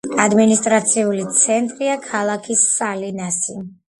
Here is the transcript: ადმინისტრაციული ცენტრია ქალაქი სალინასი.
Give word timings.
ადმინისტრაციული 0.21 1.25
ცენტრია 1.41 1.99
ქალაქი 2.07 2.57
სალინასი. 2.63 3.59